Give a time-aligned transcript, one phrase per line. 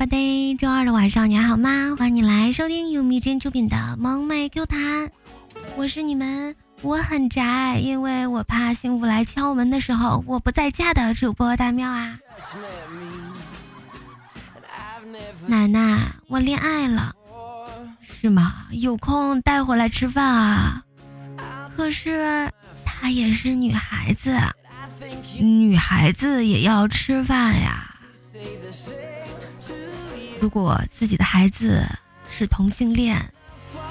[0.00, 1.94] 吧嘚，周二的晚上你还好吗？
[1.98, 5.10] 欢迎你来收听由米真出品的萌妹 Q 弹，
[5.76, 12.18] 我是你们我很宅，因为我怕幸福来敲门的时候我不在家的主播大喵啊。
[15.46, 17.14] 奶奶，我恋爱了，
[18.00, 18.68] 是吗？
[18.70, 20.82] 有空带回来吃饭啊。
[21.76, 22.50] 可是
[22.86, 24.34] 她也是女孩子，
[25.42, 27.86] 女孩子也要吃饭呀。
[30.40, 31.86] 如果自己的孩子
[32.30, 33.32] 是同性恋，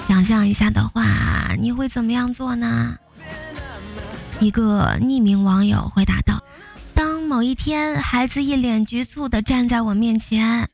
[0.08, 2.96] 想象一下的话，你会怎么样做呢？
[4.40, 6.42] 一个匿名网友回答道
[6.92, 10.68] ：“当某一天孩子一脸局促地站在我面前，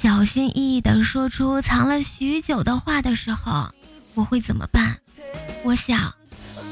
[0.00, 3.70] 小心翼翼地说出藏了许久的话的时候，
[4.14, 4.96] 我会怎么办？
[5.62, 6.12] 我想，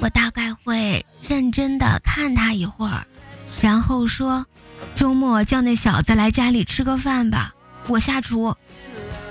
[0.00, 3.06] 我大概会认真地看他一会儿，
[3.60, 4.44] 然后说：
[4.96, 7.54] 周末叫那小子来家里吃个饭吧。”
[7.88, 8.54] 我下厨，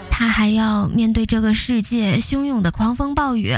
[0.10, 3.56] 他还要面对这个世界汹涌的狂风暴雨。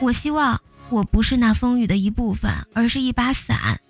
[0.00, 3.80] 我希望我不是那风雨的一部分，而是一把伞。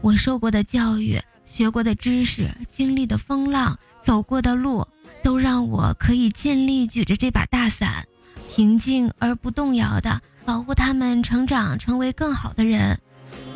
[0.00, 4.86] 我受过的教育、学过的知识、经历的风浪、走过的路，
[5.22, 8.06] 都让我可以尽力举着这把大伞，
[8.54, 12.98] 平静而不动摇地保护他们成长，成为更好的人。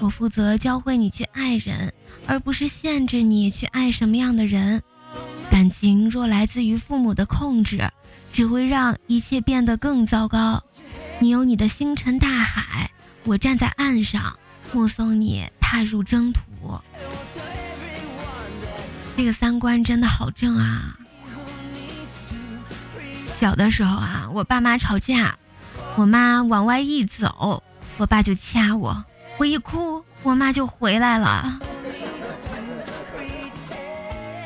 [0.01, 1.93] 我负责教会你去爱人，
[2.27, 4.83] 而不是限制你去爱什么样的人。
[5.51, 7.91] 感情若来自于父母的控制，
[8.33, 10.63] 只会让一切变得更糟糕。
[11.19, 12.91] 你有你的星辰大海，
[13.25, 14.39] 我站在岸上，
[14.73, 16.41] 目送你踏入征途。
[19.17, 20.97] 这个三观真的好正啊！
[23.39, 25.37] 小的时候啊，我爸妈吵架，
[25.97, 27.63] 我妈往外一走，
[27.99, 29.05] 我爸就掐我，
[29.37, 31.59] 我一哭，我妈就回来了。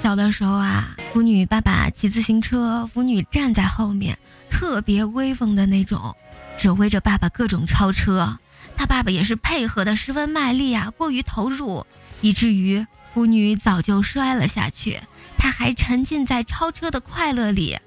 [0.04, 4.18] 小的时候啊，腐女爸爸骑自行车，腐女站在后面，
[4.50, 6.14] 特别威风的那种，
[6.58, 8.38] 指挥着爸爸各种超车。
[8.76, 11.86] 他爸爸也是配合的十分卖力啊，过于投入，
[12.20, 15.00] 以至于腐女早就摔了下去。
[15.38, 17.78] 他还沉浸在超车的快乐里，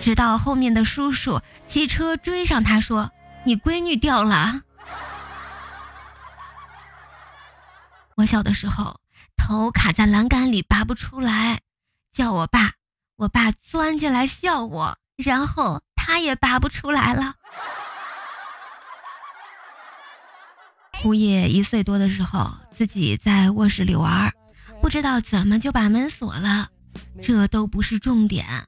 [0.00, 3.10] 直到后面的叔叔骑车追上他，说
[3.42, 4.60] ：“你闺女掉了。
[8.14, 9.00] ”我小的时候。
[9.46, 11.60] 头卡在栏杆里拔不出来，
[12.12, 12.72] 叫我爸，
[13.14, 17.36] 我爸钻进来笑我，然后他也拔不出来了。
[20.94, 24.32] 胡爷一岁多的时候，自己在卧室里玩，
[24.82, 26.68] 不知道怎么就把门锁了，
[27.22, 28.66] 这都不是重点。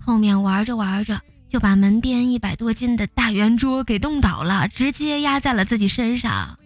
[0.00, 6.58] 后面玩着玩着，就把门边一百多斤的大圆桌给冻倒了，直接压在了自己身上。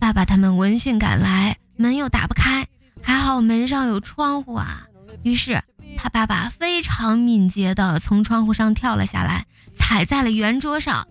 [0.00, 2.66] 爸爸他们闻讯赶来，门又打不开。
[3.02, 4.86] 还好门上有窗户啊，
[5.22, 5.62] 于是
[5.96, 9.46] 他爸爸非常敏捷地从窗户上跳了下来，
[9.76, 11.06] 踩在了圆桌上，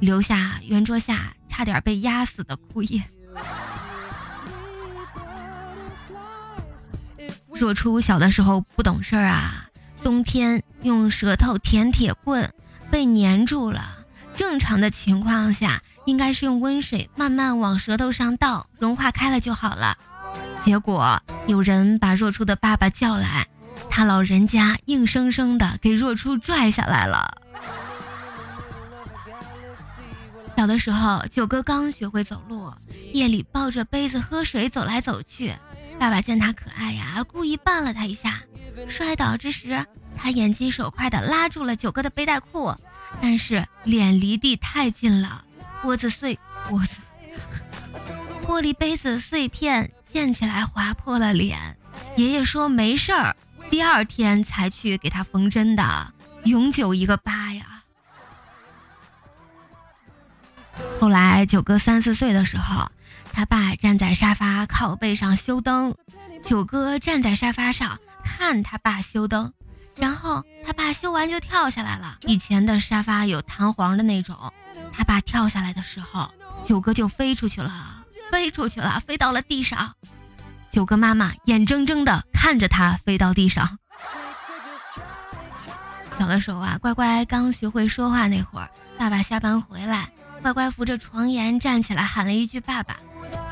[0.00, 3.02] 留下圆桌下差点被压死的枯叶。
[7.48, 9.66] 若初小的时候不懂事儿啊，
[10.02, 12.52] 冬天用舌头舔铁棍
[12.90, 14.04] 被粘住了，
[14.34, 19.96] 正常的情况下应该是用温水慢慢往舌头上倒，融化开了就好了。
[20.66, 23.46] 结果有人把若初的爸爸叫来，
[23.88, 27.40] 他老人家硬生生的给若初拽下来了。
[30.56, 32.72] 小的时候，九哥刚学会走路，
[33.12, 35.54] 夜里抱着杯子喝水走来走去。
[36.00, 38.40] 爸爸见他可爱呀，故意绊了他一下。
[38.88, 42.74] 摔倒之时，他眼疾手快的拉住了九哥的背带裤，
[43.22, 45.44] 但是脸离地太近了，
[45.80, 46.36] 玻子碎，
[46.68, 46.96] 玻子，
[48.44, 49.92] 玻璃杯子碎片。
[50.16, 51.76] 溅起来划破了脸，
[52.16, 53.36] 爷爷说没事儿，
[53.68, 56.10] 第二天才去给他缝针的，
[56.44, 57.82] 永久一个疤呀。
[60.98, 62.90] 后来九哥三四岁的时候，
[63.30, 65.94] 他爸站在沙发靠背上修灯，
[66.42, 69.52] 九哥站在沙发上看他爸修灯，
[69.96, 72.16] 然后他爸修完就跳下来了。
[72.22, 74.50] 以前的沙发有弹簧的那种，
[74.94, 76.32] 他爸跳下来的时候，
[76.64, 77.95] 九哥就飞出去了。
[78.36, 79.94] 飞出去了，飞到了地上。
[80.70, 83.78] 九哥妈妈眼睁睁地看着他飞到地上。
[86.18, 88.68] 小的时候啊，乖乖刚学会说话那会儿，
[88.98, 90.10] 爸爸下班回来，
[90.42, 92.98] 乖乖扶着床沿站起来喊了一句“爸爸”，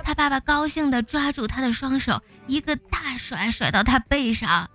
[0.04, 4.69] 他爸爸高兴地抓住他的双手，一个大甩甩到他背上，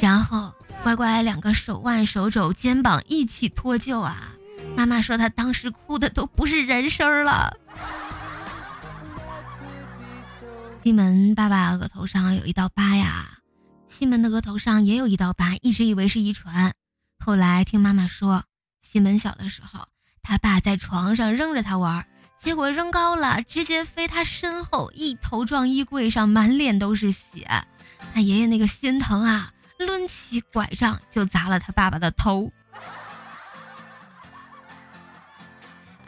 [0.00, 4.32] 然后乖乖两个手腕、手肘、肩膀一起脱臼啊！
[4.76, 7.56] 妈妈说他当时哭的都不是人声了。
[10.82, 13.38] 西门爸爸额头上有一道疤呀，
[13.88, 16.74] 西门的额头上也有一道疤，一直以为是遗传，
[17.20, 18.42] 后来听妈妈说，
[18.82, 19.86] 西门小的时候，
[20.22, 22.04] 他爸在床上扔着他玩，
[22.40, 27.46] 结果扔高了，直接飞他身后，一头撞衣柜上，满脸都是血。
[28.12, 32.52] 他爷爷那个心疼啊，抡起拐杖就砸了他爸爸的头。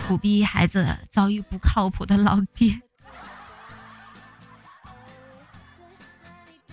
[0.05, 2.81] 苦逼孩子遭遇不靠谱的老爹。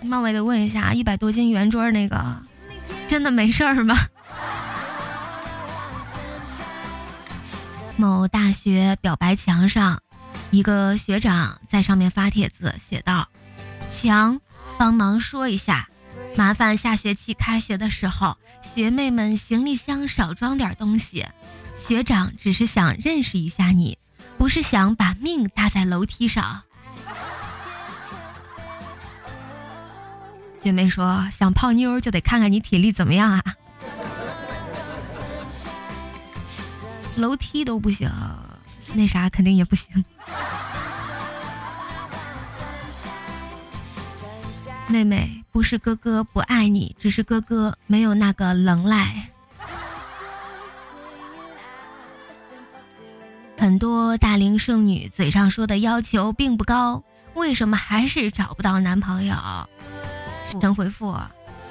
[0.03, 2.43] 冒昧的问一下，一百多斤圆桌那个，
[3.07, 3.97] 真的没事儿吗？
[7.97, 10.01] 某大学表白墙上，
[10.49, 13.27] 一个学长在上面发帖子写道
[13.95, 14.41] ：“强，
[14.77, 15.87] 帮忙说一下，
[16.35, 18.37] 麻烦下学期开学的时候，
[18.73, 21.27] 学妹们行李箱少装点东西。
[21.77, 23.97] 学长只是想认识一下你，
[24.37, 26.63] 不是想把命搭在楼梯上。”
[30.61, 33.43] 姐妹说：“想泡妞就得看看你体力怎么样啊，
[37.17, 38.11] 楼梯都不行，
[38.93, 40.05] 那啥肯定也不行。”
[44.87, 49.29] 妹妹不是哥哥不爱你，只是哥哥没有那个能耐。
[53.57, 57.03] 很多大龄剩女嘴上说的要求并不高，
[57.35, 59.35] 为什么还是找不到男朋友？
[60.59, 61.15] 神回复，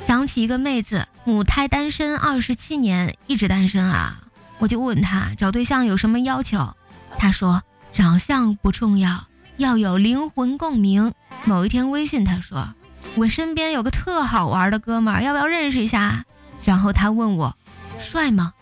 [0.06, 4.20] 想起一个妹子，母胎单身二十七年，一直单身啊。
[4.58, 6.74] 我就问她找对象有什么要求，
[7.18, 7.62] 她说
[7.92, 9.24] 长相不重要，
[9.56, 11.12] 要有灵魂共鸣。
[11.44, 12.74] 某一天微信她说，
[13.16, 16.24] 我身边有个特好玩的哥们儿，要不要认识一下？
[16.64, 17.56] 然后她问我，
[17.98, 18.54] 帅吗？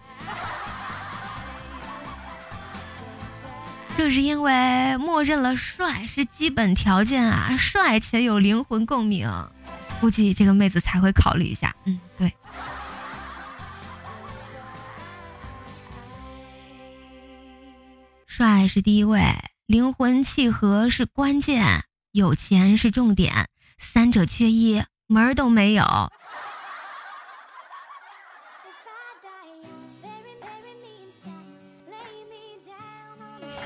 [3.96, 9.28] 这是因为默认了帅是基本条件啊，帅且有灵魂共鸣。
[10.00, 12.32] 估计这个妹子才会考虑一下，嗯，对。
[18.26, 19.20] 帅是第一位，
[19.66, 23.48] 灵魂契合是关键，有钱是重点，
[23.78, 25.84] 三者缺一门儿都没有。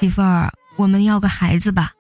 [0.01, 1.93] 媳妇儿，我们要个孩子吧？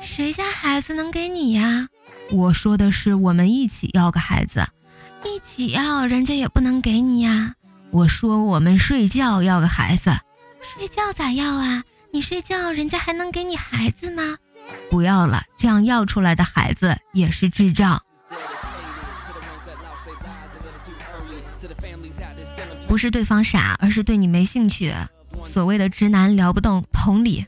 [0.00, 1.88] 谁家孩子能给你呀？
[2.30, 4.66] 我说的是我们一起要个孩子，
[5.24, 7.54] 一起要人家也不能给你呀。
[7.90, 10.10] 我说我们睡觉要个孩子，
[10.62, 11.84] 睡觉咋要啊？
[12.10, 14.36] 你睡觉人家还能给你孩子吗？
[14.90, 18.02] 不要了，这样要出来的孩子也是智障。
[22.88, 24.94] 不是对方傻，而是对你没兴趣。
[25.52, 27.46] 所谓的直男聊不动，同理。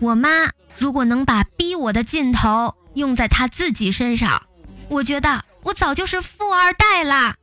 [0.00, 0.28] 我妈
[0.78, 4.42] 如果能把逼我的劲头用在她自己身上，
[4.88, 7.36] 我觉得我早就是富二代啦。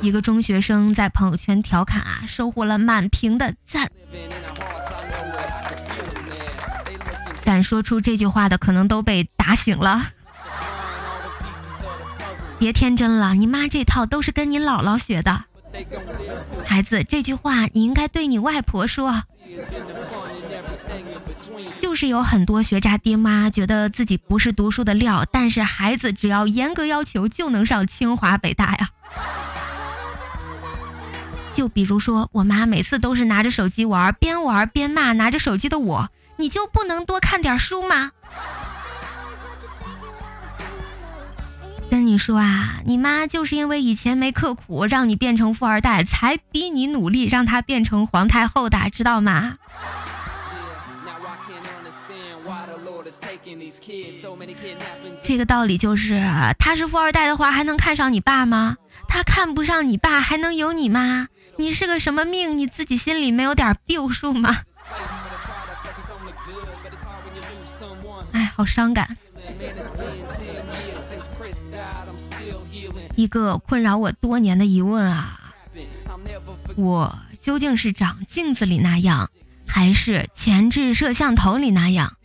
[0.00, 3.90] 一个中学生在朋友圈调侃啊，收获了满屏的赞。
[7.44, 10.10] 敢说出这句话的，可能都被打醒了。
[12.58, 15.44] 别天真了，你妈这套都是跟你姥姥学的。
[16.64, 19.24] 孩子，这句话你应该对你外婆说。
[21.80, 28.90] 就是有很多学渣爹妈觉得自己不是读书的料，但是孩子只要严格要求就能上清华北大呀。
[31.54, 38.12] 就比如说，我妈每次都是拿着手机玩，边玩边骂拿着手机的我，你就不能多看点书吗？
[41.90, 49.58] 跟你说啊，你妈就是因为以前没刻苦，让你变成富二代，才逼你努力，让她变成皇太后的，知道吗？
[55.22, 56.20] 这个道理就是，
[56.58, 58.76] 他是富二代的话，还能看上你爸吗？
[59.08, 61.28] 他看不上你爸，还能有你吗？
[61.56, 62.56] 你是个什么命？
[62.56, 64.62] 你自己心里没有点病数吗？
[68.32, 69.16] 哎，好伤感。
[73.14, 75.52] 一个困扰我多年的疑问啊，
[76.76, 79.30] 我究竟是长镜子里那样，
[79.72, 82.18] 还是前置摄像头里那样？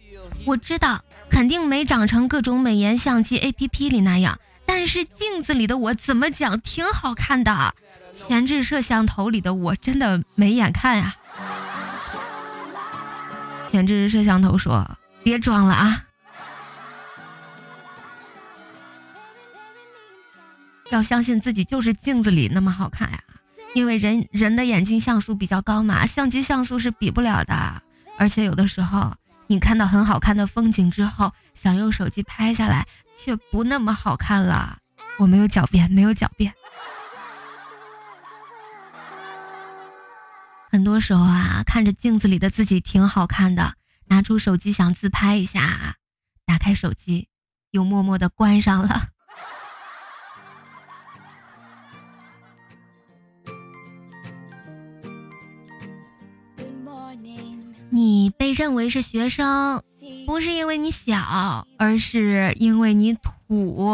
[0.46, 7.74] 我知道肯定没长成各种美颜相机 APP 里那样，但是镜子里的我怎么讲挺好看的，
[8.14, 11.16] 前置摄像头里的我真的没眼看呀。
[13.72, 16.04] 前置摄像头说：“别装了啊。”
[20.92, 23.24] 要相信自己就是镜子里那么好看呀，
[23.78, 27.84] 因为人人的眼睛像素比较高嘛，相机像素是比不了的。
[28.18, 29.16] 而且有的时候
[29.46, 32.88] 你看到很好看的风景之后，想用手机拍下来，
[33.20, 34.80] 却不那么好看了。
[35.20, 36.52] 我没有狡辩，没有狡辩。
[40.72, 43.76] 很多时候啊，看着镜子里的自己挺好看的，
[44.08, 45.98] 拿出手机想自拍一下，
[46.48, 47.28] 打开手机，
[47.70, 49.10] 又默默的关上了。
[57.98, 59.82] 你被认为是学生，
[60.28, 63.90] 不是因为你小，而是因为你土。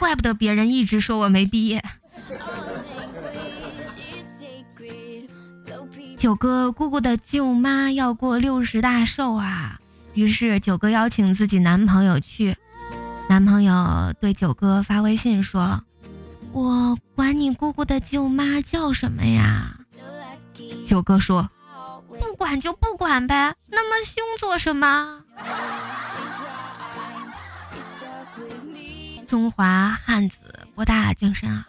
[0.00, 1.80] 怪不得别人一直说我没毕业。
[6.16, 9.78] 九哥姑姑的舅妈要过六十大寿啊，
[10.14, 12.56] 于是九哥邀请自己男朋友去。
[13.28, 15.84] 男朋友对九哥发微信说
[16.50, 19.78] ：“我管你姑姑的舅妈叫什么呀？”
[20.86, 21.50] 九哥说
[22.08, 25.22] ：“不管就不管呗，那么凶做什么？”
[29.26, 30.36] 中华汉子
[30.74, 31.66] 博大精深啊！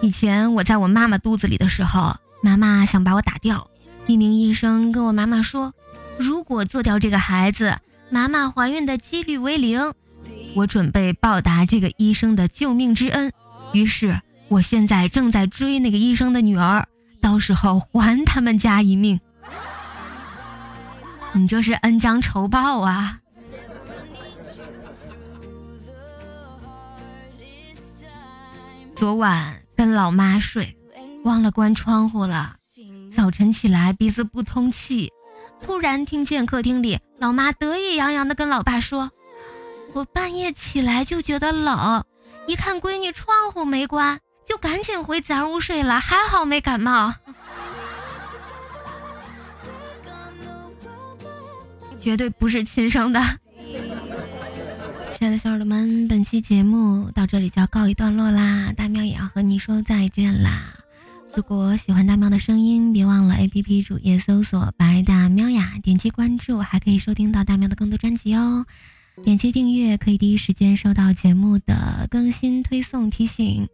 [0.00, 3.68] 以前我在我妈妈肚子里的时候，妈妈想把我打掉。
[4.06, 5.74] 一名医生跟我妈妈说
[6.18, 9.92] ：“如果做掉这个孩子，妈妈怀孕的几率为零。”
[10.56, 13.32] 我准备报答这个医生的救命之恩，
[13.72, 16.84] 于是我现在正在追那个医生的女儿，
[17.22, 19.20] 到时候还他们家一命。
[21.32, 23.20] 你这是恩将仇报啊！
[28.96, 30.76] 昨晚跟老妈睡，
[31.22, 32.56] 忘了关窗户了。
[33.16, 35.12] 早晨起来鼻子不通气，
[35.60, 39.12] 突然听见客厅里老妈得意洋洋的跟老爸说
[39.94, 42.04] ：“我半夜起来就觉得冷，
[42.48, 44.18] 一看闺女窗户没关，
[44.50, 47.14] 就赶紧回咱屋睡了，还好没感冒。”
[52.00, 53.22] 绝对不是亲生的。
[55.12, 60.74] 亲爱的小耳朵们，本期节目到这里就要告一段落啦，大喵也要和你说再见啦。
[61.36, 68.66] 如果喜欢大喵的声音，别忘了 APP 主页搜索“白大喵呀”，点击关注，还可以收听到大喵的更多专辑哦。
[69.22, 73.68] 点击订阅可以第一时间收到节目的更新推送提醒。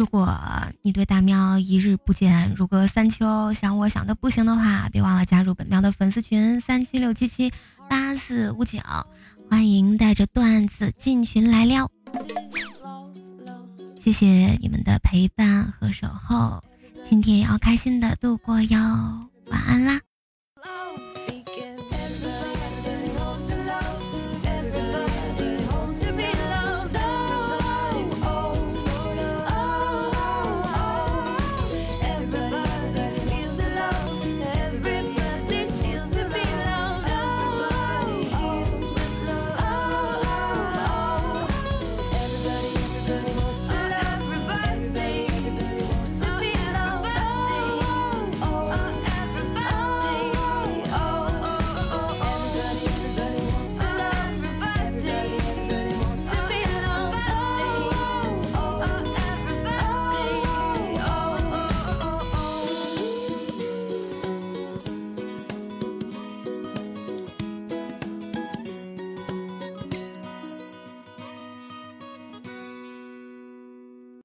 [0.00, 0.34] 如果
[0.80, 7.52] 你对大喵一日不见如隔三秋，想我想的不行的话，别忘了加入本喵的粉丝群三七六七七
[7.86, 8.78] 八四五九。
[9.50, 11.90] 欢迎带着段子进群来撩，
[14.02, 16.64] 谢谢你们的陪伴和守候，
[17.06, 18.78] 今天也要开心的度过哟，
[19.50, 20.00] 晚安啦。